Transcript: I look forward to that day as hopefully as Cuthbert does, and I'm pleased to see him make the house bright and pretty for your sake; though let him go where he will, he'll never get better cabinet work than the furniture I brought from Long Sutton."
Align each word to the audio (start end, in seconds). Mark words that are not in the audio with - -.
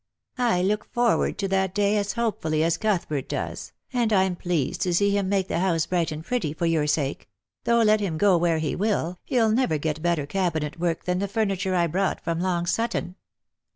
I 0.39 0.63
look 0.63 0.85
forward 0.85 1.37
to 1.37 1.47
that 1.49 1.75
day 1.75 1.95
as 1.95 2.13
hopefully 2.13 2.63
as 2.63 2.77
Cuthbert 2.77 3.29
does, 3.29 3.71
and 3.93 4.11
I'm 4.11 4.35
pleased 4.35 4.81
to 4.81 4.93
see 4.95 5.15
him 5.15 5.29
make 5.29 5.47
the 5.47 5.59
house 5.59 5.85
bright 5.85 6.11
and 6.11 6.25
pretty 6.25 6.53
for 6.53 6.65
your 6.65 6.87
sake; 6.87 7.29
though 7.65 7.83
let 7.83 7.99
him 7.99 8.17
go 8.17 8.35
where 8.35 8.57
he 8.57 8.75
will, 8.75 9.19
he'll 9.25 9.51
never 9.51 9.77
get 9.77 10.01
better 10.01 10.25
cabinet 10.25 10.79
work 10.79 11.03
than 11.05 11.19
the 11.19 11.27
furniture 11.27 11.75
I 11.75 11.85
brought 11.85 12.19
from 12.23 12.39
Long 12.39 12.65
Sutton." 12.65 13.13